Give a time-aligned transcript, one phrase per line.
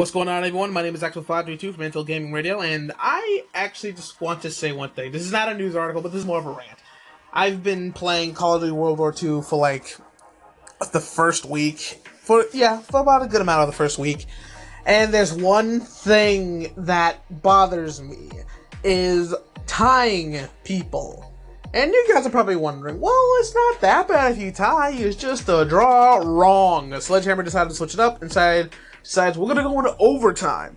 [0.00, 0.72] What's going on, everyone?
[0.72, 4.72] My name is Axel532 from Intel Gaming Radio, and I actually just want to say
[4.72, 5.12] one thing.
[5.12, 6.78] This is not a news article, but this is more of a rant.
[7.34, 9.98] I've been playing Call of Duty World War II for like
[10.92, 12.00] the first week.
[12.22, 14.24] For yeah, for about a good amount of the first week.
[14.86, 18.30] And there's one thing that bothers me
[18.82, 19.34] is
[19.66, 21.30] tying people.
[21.74, 25.14] And you guys are probably wondering, well, it's not that bad if you tie, it's
[25.14, 26.98] just a draw wrong.
[26.98, 28.72] Sledgehammer decided to switch it up and decided,
[29.02, 30.76] decides we're gonna go into overtime.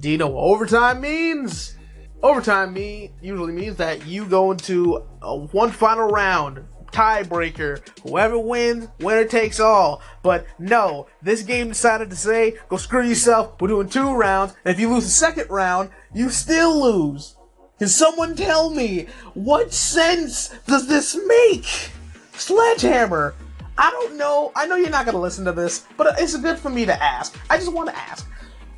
[0.00, 1.76] Do you know what overtime means?
[2.22, 8.88] Overtime me usually means that you go into a one final round, tiebreaker, whoever wins,
[9.00, 10.00] winner takes all.
[10.22, 14.74] But no, this game decided to say, go screw yourself, we're doing two rounds, and
[14.74, 17.36] if you lose the second round, you still lose.
[17.78, 21.90] Can someone tell me what sense does this make?
[22.34, 23.34] Sledgehammer.
[23.78, 24.52] I don't know.
[24.54, 27.02] I know you're not going to listen to this, but it's good for me to
[27.02, 27.38] ask.
[27.48, 28.28] I just want to ask.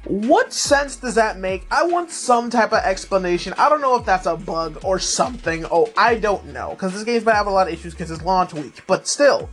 [0.04, 1.66] What sense does that make?
[1.70, 3.54] I want some type of explanation.
[3.56, 5.64] I don't know if that's a bug or something.
[5.70, 6.70] Oh, I don't know.
[6.70, 8.82] Because this game's been having a lot of issues because it's launch week.
[8.86, 9.48] But still,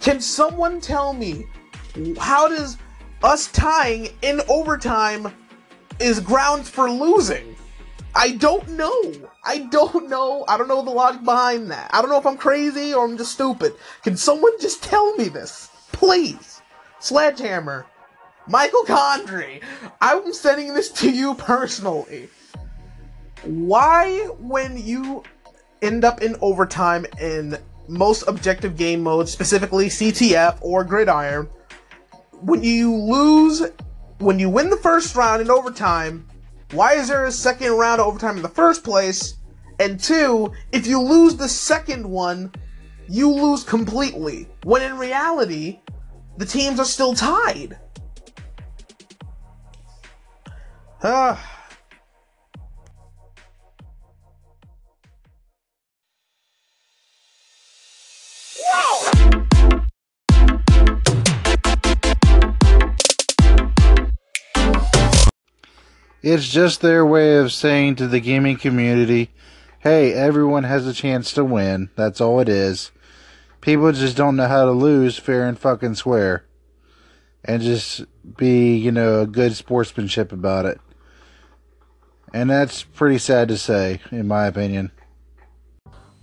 [0.00, 1.46] can someone tell me
[2.18, 2.76] how does
[3.22, 5.32] us tying in overtime
[5.98, 7.56] is grounds for losing?
[8.14, 9.14] I don't know.
[9.44, 10.44] I don't know.
[10.48, 11.90] I don't know the logic behind that.
[11.92, 13.74] I don't know if I'm crazy or I'm just stupid.
[14.02, 15.70] Can someone just tell me this?
[15.92, 16.60] Please.
[17.00, 17.86] Sledgehammer.
[18.48, 19.62] Michael Condrey.
[20.00, 22.28] I'm sending this to you personally.
[23.44, 25.22] Why, when you
[25.82, 31.48] end up in overtime in most objective game modes, specifically CTF or Gridiron,
[32.40, 33.62] when you lose,
[34.18, 36.26] when you win the first round in overtime,
[36.72, 39.36] why is there a second round of overtime in the first place?
[39.80, 42.52] And two, if you lose the second one,
[43.08, 44.48] you lose completely.
[44.64, 45.80] When in reality,
[46.36, 47.78] the teams are still tied.
[51.00, 51.57] Ah.
[66.30, 69.30] It's just their way of saying to the gaming community,
[69.78, 71.88] hey, everyone has a chance to win.
[71.96, 72.90] That's all it is.
[73.62, 76.44] People just don't know how to lose fair and fucking square.
[77.42, 78.04] And just
[78.36, 80.78] be, you know, a good sportsmanship about it.
[82.34, 84.92] And that's pretty sad to say, in my opinion.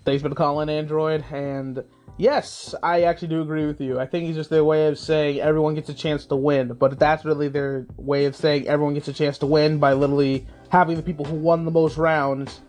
[0.04, 1.26] Thanks for calling, Android.
[1.32, 1.84] And
[2.18, 4.00] yes, I actually do agree with you.
[4.00, 6.74] I think it's just their way of saying everyone gets a chance to win.
[6.74, 10.46] But that's really their way of saying everyone gets a chance to win by literally
[10.70, 12.62] having the people who won the most rounds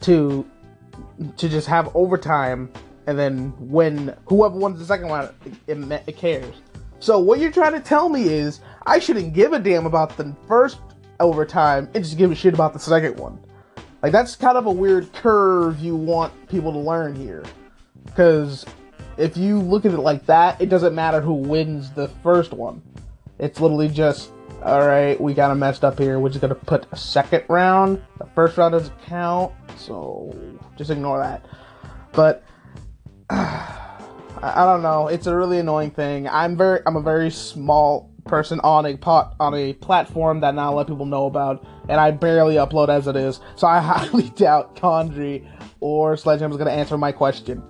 [0.00, 0.48] to
[1.36, 2.70] to just have overtime
[3.06, 5.30] and then when whoever wins the second round
[5.66, 6.54] it, it cares.
[6.98, 10.34] So what you're trying to tell me is I shouldn't give a damn about the
[10.48, 10.78] first
[11.20, 13.38] overtime and just give a shit about the second one.
[14.02, 17.44] Like that's kind of a weird curve you want people to learn here.
[18.16, 18.64] Cuz
[19.16, 22.82] if you look at it like that, it doesn't matter who wins the first one.
[23.38, 24.30] It's literally just
[24.62, 26.18] alright, we kind of messed up here.
[26.18, 28.02] We're just going to put a second round.
[28.18, 30.34] The first round doesn't count, so
[30.76, 31.44] just ignore that.
[32.12, 32.42] But
[33.30, 35.08] I don't know.
[35.08, 36.28] It's a really annoying thing.
[36.28, 40.72] I'm very, I'm a very small person on a pot on a platform that not
[40.72, 43.40] a lot of people know about, and I barely upload as it is.
[43.54, 45.48] So I highly doubt Condrey
[45.80, 47.62] or Sledgehammer is going to answer my question.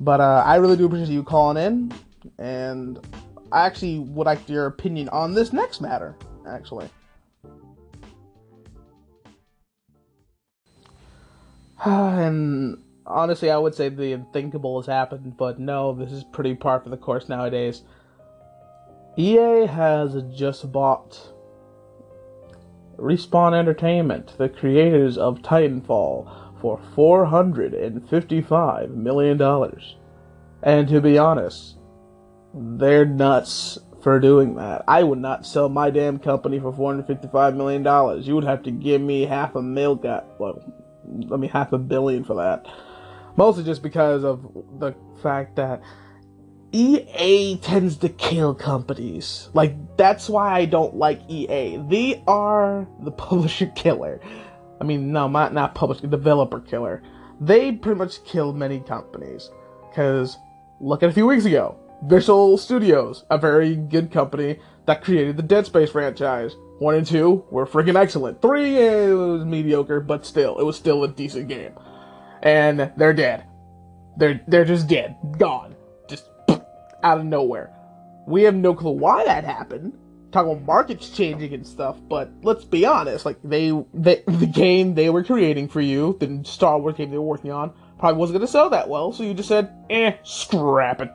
[0.00, 1.92] But uh, I really do appreciate you calling in,
[2.38, 2.98] and
[3.50, 6.16] I actually would like your opinion on this next matter.
[6.46, 6.88] Actually.
[11.84, 16.80] and honestly, I would say the unthinkable has happened, but no, this is pretty par
[16.80, 17.82] for the course nowadays.
[19.16, 21.32] EA has just bought
[22.98, 29.40] Respawn Entertainment, the creators of Titanfall, for $455 million.
[30.62, 31.76] And to be honest,
[32.54, 34.84] they're nuts for doing that.
[34.86, 37.82] I would not sell my damn company for $455 million.
[38.22, 40.62] You would have to give me half a mil, got, well,
[41.32, 42.66] I mean, half a billion for that.
[43.36, 44.42] Mostly just because of
[44.78, 45.82] the fact that
[46.72, 49.48] EA tends to kill companies.
[49.54, 51.78] Like, that's why I don't like EA.
[51.88, 54.20] They are the publisher killer.
[54.80, 57.02] I mean, no, not, not publisher, developer killer.
[57.40, 59.50] They pretty much killed many companies.
[59.88, 60.38] Because,
[60.80, 61.76] look at a few weeks ago.
[62.04, 66.54] Visceral Studios, a very good company that created the Dead Space franchise.
[66.78, 68.42] One and two were freaking excellent.
[68.42, 71.72] Three it was mediocre, but still, it was still a decent game.
[72.42, 73.44] And they're dead.
[74.18, 75.74] They're they're just dead, gone,
[76.08, 76.28] just
[77.02, 77.72] out of nowhere.
[78.26, 79.94] We have no clue why that happened.
[80.36, 84.94] Talk about markets changing and stuff, but let's be honest, like they, they the game
[84.94, 88.38] they were creating for you, the Star Wars game they were working on, probably wasn't
[88.38, 91.10] gonna sell that well, so you just said, eh, scrap it.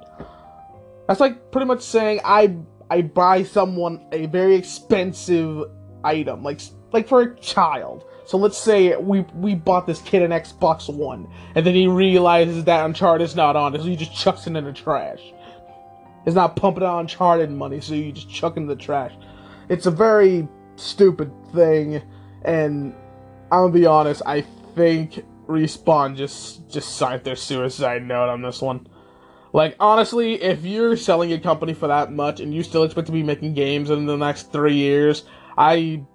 [1.07, 2.55] That's like pretty much saying I
[2.89, 5.65] I buy someone a very expensive
[6.03, 8.05] item, like like for a child.
[8.25, 12.63] So let's say we we bought this kid an Xbox One, and then he realizes
[12.63, 15.21] that Uncharted is not on it, so he just chucks it in the trash.
[16.25, 19.13] It's not pumping out Uncharted money, so you just chuck it in the trash.
[19.69, 22.01] It's a very stupid thing,
[22.43, 22.93] and
[23.51, 24.21] I'm gonna be honest.
[24.25, 24.41] I
[24.75, 28.87] think Respawn just just signed their suicide note on this one.
[29.53, 33.11] Like honestly, if you're selling a company for that much and you still expect to
[33.11, 35.23] be making games in the next three years,
[35.57, 36.05] I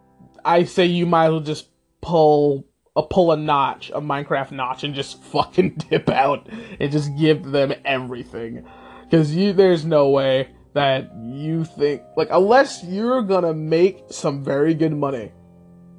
[0.45, 1.69] I say you might as well just
[2.01, 2.65] pull
[2.95, 6.49] a pull a notch, a Minecraft notch, and just fucking dip out
[6.81, 8.65] and just give them everything.
[9.09, 14.75] Because you, there's no way that you think like unless you're gonna make some very
[14.75, 15.33] good money,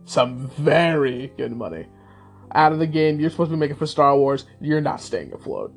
[0.06, 1.88] some very good money
[2.54, 5.34] out of the game you're supposed to be making for Star Wars, you're not staying
[5.34, 5.74] afloat.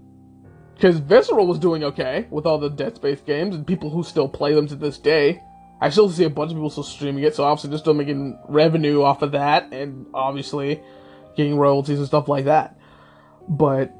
[0.75, 4.29] Because Visceral was doing okay with all the Dead Space games and people who still
[4.29, 5.43] play them to this day.
[5.81, 8.39] I still see a bunch of people still streaming it, so obviously they're still making
[8.49, 10.83] revenue off of that, and obviously
[11.37, 12.79] getting royalties and stuff like that.
[13.49, 13.91] But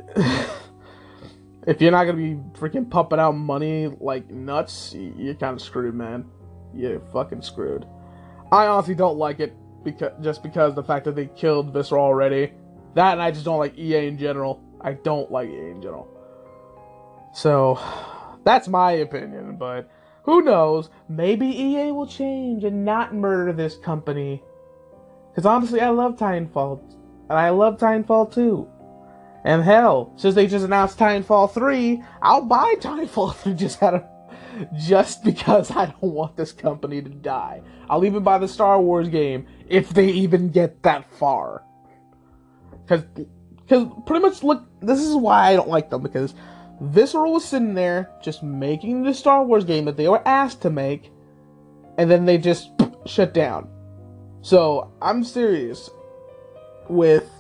[1.67, 5.95] if you're not gonna be freaking pumping out money like nuts, you're kind of screwed,
[5.95, 6.25] man.
[6.75, 7.87] You're fucking screwed.
[8.53, 9.55] I honestly don't like it
[9.85, 12.53] because just because the fact that they killed Visceral already.
[12.95, 14.63] That and I just don't like EA in general.
[14.81, 16.09] I don't like EA in general.
[17.33, 17.79] So
[18.45, 19.91] that's my opinion, but
[20.25, 20.91] who knows?
[21.09, 24.43] Maybe EA will change and not murder this company.
[25.31, 26.81] Because honestly, I love Titanfall.
[27.29, 28.69] And I love Titanfall 2.
[29.45, 34.05] And hell, since they just announced Titanfall 3, I'll buy Titanfall 3 just out of
[34.79, 37.63] just because I don't want this company to die.
[37.89, 41.65] I'll even buy the Star Wars game if they even get that far.
[42.87, 43.05] Cause,
[43.69, 46.35] cause pretty much look, this is why I don't like them because
[46.81, 50.71] Visceral was sitting there just making the Star Wars game that they were asked to
[50.71, 51.13] make,
[51.99, 52.71] and then they just
[53.07, 53.69] shut down.
[54.41, 55.91] So I'm serious
[56.89, 57.31] with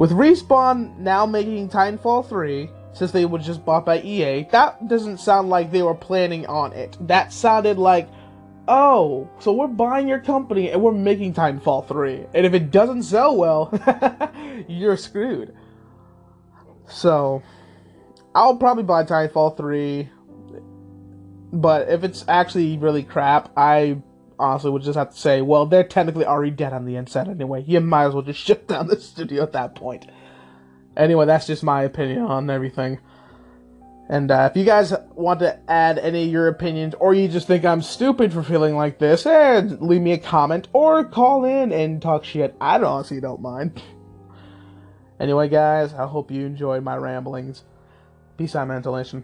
[0.00, 5.18] with Respawn now making Titanfall 3, since they were just bought by EA, that doesn't
[5.18, 6.96] sound like they were planning on it.
[7.06, 8.08] That sounded like,
[8.66, 12.24] oh, so we're buying your company and we're making Titanfall 3.
[12.32, 13.70] And if it doesn't sell well,
[14.68, 15.54] you're screwed.
[16.88, 17.42] So,
[18.34, 20.08] I'll probably buy Titanfall 3.
[21.52, 24.00] But if it's actually really crap, I
[24.40, 27.62] honestly would just have to say, well, they're technically already dead on the inside anyway.
[27.66, 30.06] You might as well just shut down the studio at that point.
[30.96, 32.98] Anyway, that's just my opinion on everything.
[34.08, 37.46] And uh, if you guys want to add any of your opinions, or you just
[37.46, 41.70] think I'm stupid for feeling like this, eh, leave me a comment or call in
[41.72, 42.56] and talk shit.
[42.60, 43.80] I honestly don't mind.
[45.20, 47.62] anyway, guys, I hope you enjoyed my ramblings.
[48.36, 49.22] Peace out, Mental Nation.